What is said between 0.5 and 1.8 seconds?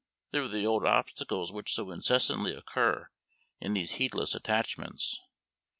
old obstacles which